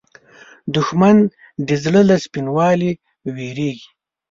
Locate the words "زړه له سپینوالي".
1.83-2.91